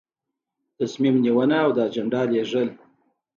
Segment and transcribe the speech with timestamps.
[0.77, 2.67] تصمیم نیونه او د اجنډا لیږل.